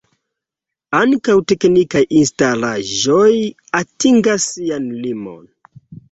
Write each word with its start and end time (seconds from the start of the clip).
Ankaŭ 0.99 1.33
teknikaj 1.51 2.01
instalaĵoj 2.19 3.27
atingas 3.81 4.47
sian 4.55 4.89
limon. 5.03 5.45